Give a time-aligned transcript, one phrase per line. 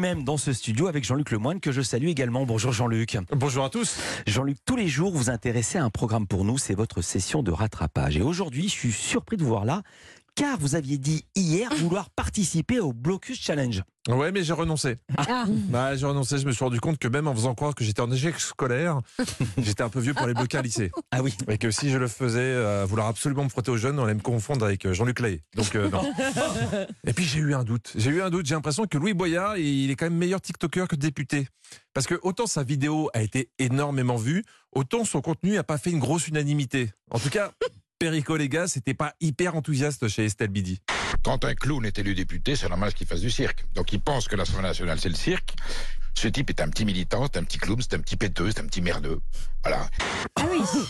[0.00, 2.46] lui-même dans ce studio avec Jean-Luc Lemoine que je salue également.
[2.46, 3.18] Bonjour Jean-Luc.
[3.32, 3.98] Bonjour à tous.
[4.26, 7.50] Jean-Luc, tous les jours vous intéressez à un programme pour nous, c'est votre session de
[7.50, 8.16] rattrapage.
[8.16, 9.82] Et aujourd'hui, je suis surpris de vous voir là
[10.34, 13.82] car vous aviez dit hier vouloir participer au Blocus Challenge.
[14.08, 14.96] Ouais, mais j'ai renoncé.
[15.18, 15.44] Ah.
[15.68, 16.38] Bah, j'ai renoncé.
[16.38, 19.00] Je me suis rendu compte que même en faisant croire que j'étais en échec scolaire,
[19.58, 20.90] j'étais un peu vieux pour les bloquer à lycée.
[21.10, 21.36] Ah oui.
[21.48, 24.14] Et que si je le faisais, euh, vouloir absolument me frotter aux jeunes, on allait
[24.14, 25.42] me confondre avec euh, Jean-Luc Lay.
[25.54, 26.02] Donc euh, non.
[27.06, 27.92] Et puis j'ai eu un doute.
[27.94, 28.46] J'ai eu un doute.
[28.46, 31.48] J'ai l'impression que Louis Boyard, il est quand même meilleur TikToker que député.
[31.92, 35.90] Parce que autant sa vidéo a été énormément vue, autant son contenu n'a pas fait
[35.90, 36.90] une grosse unanimité.
[37.10, 37.52] En tout cas,
[38.00, 40.80] Perico, les gars, c'était pas hyper enthousiaste chez Estelle Bidi.
[41.22, 43.66] Quand un clown est élu député, c'est normal qu'il fasse du cirque.
[43.74, 45.54] Donc il pense que l'Assemblée nationale, c'est le cirque.
[46.14, 48.60] Ce type est un petit militant, c'est un petit clown, c'est un petit péteux, c'est
[48.62, 49.20] un petit merdeux.
[49.62, 49.86] Voilà.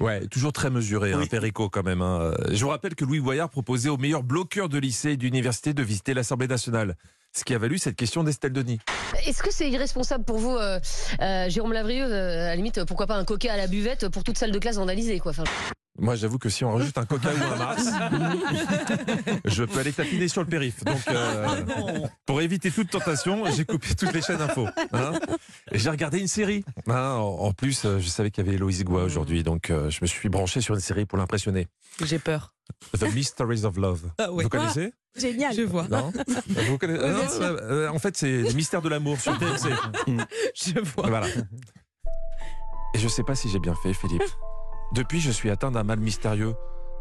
[0.00, 1.28] Ouais, toujours très mesuré, hein, Oui.
[1.28, 2.00] Perico quand même.
[2.00, 2.32] hein.
[2.50, 5.82] Je vous rappelle que Louis Boyard proposait aux meilleurs bloqueurs de lycée et d'université de
[5.82, 6.96] visiter l'Assemblée nationale.
[7.36, 8.78] Ce qui a valu cette question d'Estelle Denis.
[9.26, 10.80] Est-ce que c'est irresponsable pour vous, euh,
[11.20, 14.24] euh, Jérôme Lavrieux, euh, à la limite, pourquoi pas un coca à la buvette pour
[14.24, 15.32] toute salle de classe vandalisée, quoi.
[15.32, 15.44] Enfin,
[15.96, 17.88] Moi, j'avoue que si on rajoute un coca ou un Mars,
[19.44, 20.82] je peux aller tapiner sur le périph.
[20.82, 24.66] Donc, euh, pour éviter toute tentation, j'ai coupé toutes les chaînes info.
[24.92, 25.12] hein.
[25.70, 26.64] Et j'ai regardé une série.
[26.88, 27.12] hein.
[27.18, 29.98] En en plus, euh, je savais qu'il y avait Héloïse Goua aujourd'hui, donc euh, je
[30.02, 31.68] me suis branché sur une série pour l'impressionner.
[32.04, 32.54] J'ai peur.
[32.98, 34.00] The Mysteries of Love.
[34.18, 34.42] Ah ouais.
[34.44, 34.92] Vous connaissez?
[35.16, 35.54] Génial.
[35.54, 35.86] Je vois.
[35.88, 36.12] Non?
[36.66, 37.02] Vous connaissez?
[37.04, 37.58] Oui, Ah, bien non, sûr.
[37.62, 39.70] euh, En fait, c'est les mystères de l'amour sur TMC.
[40.56, 41.06] Je vois.
[41.08, 41.28] Voilà.
[42.94, 44.22] Et je sais pas si j'ai bien fait, Philippe.
[44.92, 46.54] Depuis, je suis atteint d'un mal mystérieux.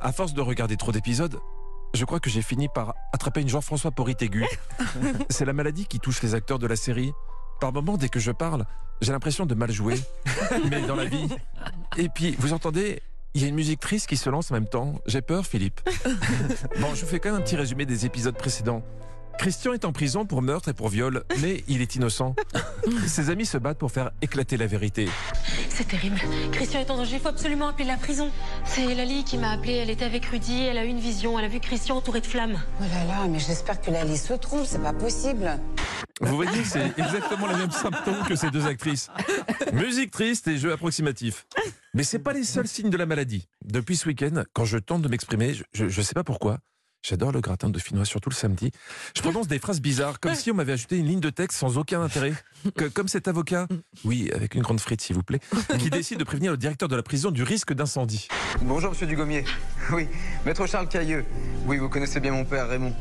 [0.00, 1.38] À force de regarder trop d'épisodes,
[1.94, 4.46] je crois que j'ai fini par attraper une Jean-François porrite aiguë.
[5.30, 7.12] C'est la maladie qui touche les acteurs de la série.
[7.60, 8.66] Par moments, dès que je parle,
[9.00, 9.96] j'ai l'impression de mal jouer.
[10.70, 11.28] Mais dans la vie.
[11.96, 13.00] Et puis, vous entendez
[13.36, 14.94] il y a une musique triste qui se lance en même temps.
[15.06, 15.80] J'ai peur, Philippe.
[16.80, 18.82] Bon, je vous fais quand même un petit résumé des épisodes précédents.
[19.38, 22.34] Christian est en prison pour meurtre et pour viol, mais il est innocent.
[23.06, 25.08] Ses amis se battent pour faire éclater la vérité.
[25.68, 26.18] C'est terrible.
[26.52, 27.16] Christian est en danger.
[27.16, 28.30] Il faut absolument appeler la prison.
[28.64, 29.74] C'est Lali qui m'a appelé.
[29.74, 30.62] Elle était avec Rudy.
[30.62, 31.38] Elle a eu une vision.
[31.38, 32.58] Elle a vu Christian entouré de flammes.
[32.80, 35.58] Oh là là, mais j'espère que Lali se trompe, c'est pas possible.
[36.20, 39.10] Vous voyez, c'est exactement les mêmes symptômes que ces deux actrices.
[39.72, 41.46] Musique triste et jeu approximatif.
[41.92, 43.48] Mais c'est pas les seuls signes de la maladie.
[43.64, 46.58] Depuis ce week-end, quand je tente de m'exprimer, je, je sais pas pourquoi.
[47.06, 48.70] J'adore le gratin de finnois, surtout le samedi.
[49.14, 51.76] Je prononce des phrases bizarres, comme si on m'avait ajouté une ligne de texte sans
[51.76, 52.32] aucun intérêt.
[52.76, 53.68] Que- comme cet avocat,
[54.06, 55.40] oui, avec une grande frite s'il vous plaît,
[55.78, 58.26] qui décide de prévenir le directeur de la prison du risque d'incendie.
[58.62, 59.44] Bonjour, monsieur Dugommier.
[59.92, 60.08] Oui,
[60.46, 61.26] maître Charles Cailleux.
[61.66, 62.94] Oui, vous connaissez bien mon père, Raymond.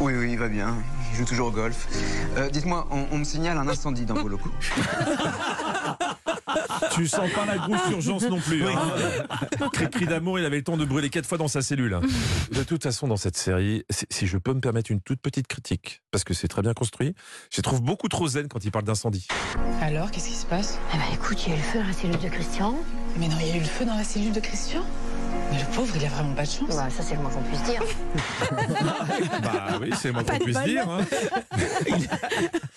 [0.00, 0.76] Oui, oui, il va bien.
[1.12, 1.88] Il joue toujours au golf.
[2.36, 4.52] Euh, Dites-moi, on, on me signale un incendie dans vos locaux.
[6.92, 8.64] Tu sens pas la grosse urgence non plus.
[8.66, 9.68] Hein.
[9.72, 11.94] Cri-cri d'amour, il avait le temps de brûler quatre fois dans sa cellule.
[11.94, 12.00] hein.
[12.52, 16.02] De toute façon, dans cette série, si je peux me permettre une toute petite critique,
[16.10, 17.14] parce que c'est très bien construit,
[17.50, 19.26] je les trouve beaucoup trop zen quand il parle d'incendie.
[19.80, 20.78] Alors, qu'est-ce qui se passe?
[20.94, 22.74] Eh ben, écoute, il y a eu le feu dans la cellule de Christian.
[23.18, 24.82] Mais non, il y a eu le feu dans la cellule de Christian?
[25.52, 26.68] Mais le pauvre, il a vraiment pas de chance.
[26.74, 27.82] Bah, ça, c'est le moins qu'on puisse dire.
[29.42, 30.88] Bah oui, c'est le moins Pas qu'on puisse dire.
[30.88, 31.04] hein.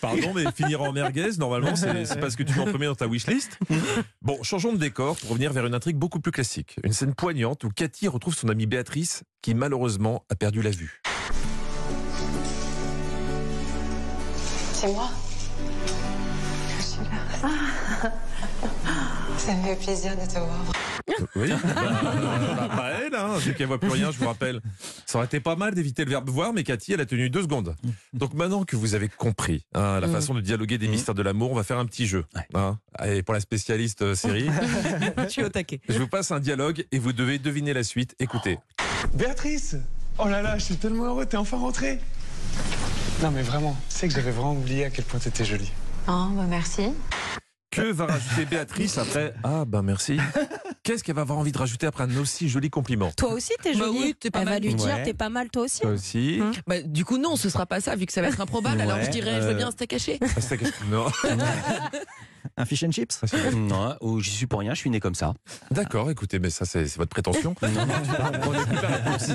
[0.02, 2.96] Pardon, mais finir en merguez, normalement, c'est c'est parce que tu mets en premier dans
[2.96, 3.58] ta wishlist.
[4.22, 6.75] Bon, changeons de décor pour revenir vers une intrigue beaucoup plus classique.
[6.84, 11.02] Une scène poignante où Cathy retrouve son amie Béatrice, qui malheureusement a perdu la vue.
[14.74, 15.09] C'est moi.
[16.78, 18.12] Je suis là.
[19.38, 20.59] Ça me fait plaisir de te voir.
[21.36, 24.62] Oui, bah, bah, pas elle, hein, vu qu'elle voit plus rien, je vous rappelle.
[25.06, 27.44] Ça aurait été pas mal d'éviter le verbe voir, mais Cathy, elle a tenu deux
[27.44, 27.76] secondes.
[28.14, 31.52] Donc maintenant que vous avez compris hein, la façon de dialoguer des mystères de l'amour,
[31.52, 32.26] on va faire un petit jeu.
[32.36, 32.48] Ouais.
[32.53, 32.80] hein.
[32.96, 34.50] Allez, pour la spécialiste euh, série,
[35.18, 35.80] Je suis au taquet.
[35.88, 38.16] je vous passe un dialogue et vous devez deviner la suite.
[38.20, 38.59] Écoutez.
[39.14, 39.76] Béatrice
[40.18, 42.00] Oh là là, je suis tellement heureux, t'es enfin rentrée
[43.22, 45.72] Non mais vraiment, tu sais que j'avais vraiment oublié à quel point t'étais jolie.
[46.08, 46.90] Oh, bah, merci.
[47.72, 49.34] Que va rajouter Béatrice après?
[49.44, 50.18] Ah ben merci.
[50.85, 53.73] Qu'est-ce qu'elle va avoir envie de rajouter après un aussi joli compliment Toi aussi, t'es
[53.73, 54.00] Bah jolie.
[54.00, 54.62] oui, t'es pas Elle va mal.
[54.62, 55.01] lui dire, Ouais.
[55.03, 55.81] t'es pas mal, toi aussi.
[55.81, 56.40] Toi aussi.
[56.68, 58.79] Bah, du coup, non, ce sera pas ça, vu que ça va être improbable.
[58.79, 60.19] Alors Ouais, je dirais, je veux bien un steak haché.
[60.22, 61.07] Ah, c'est Non.
[62.58, 63.20] Un fish and chips
[63.55, 65.34] Non, ou j'y suis pour rien, je suis né comme ça.
[65.72, 67.55] D'accord, écoutez, mais ça c'est c'est votre prétention.
[67.61, 69.29] On écoute la réponse.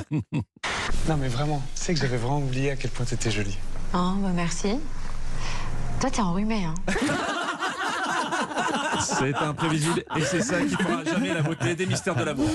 [1.08, 3.58] Non mais vraiment, tu sais que j'avais vraiment oublié à quel point t'étais jolie.
[3.93, 4.76] Oh, bah, merci.
[6.00, 6.75] Toi, t'es enrhumé, hein.
[9.00, 12.50] C'est imprévisible et c'est ça qui fera jamais la beauté des mystères de l'amour.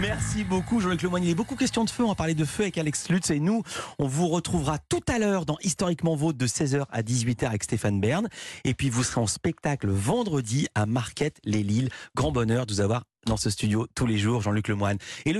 [0.00, 1.24] Merci beaucoup Jean-Luc Lemoyne.
[1.24, 2.04] Il est beaucoup question de feu.
[2.04, 3.62] On va parler de feu avec Alex Lutz et nous,
[3.98, 8.00] on vous retrouvera tout à l'heure dans Historiquement Vôtre de 16h à 18h avec Stéphane
[8.00, 8.28] Bern.
[8.64, 11.88] Et puis vous serez en spectacle vendredi à Marquette les Lilles.
[12.14, 14.98] Grand bonheur de vous avoir dans ce studio tous les jours, Jean-Luc Lemoyne.
[15.24, 15.32] Et le